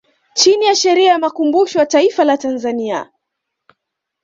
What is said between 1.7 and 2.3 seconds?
ya Taifa